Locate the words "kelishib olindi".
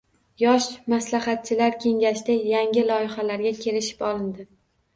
3.63-4.51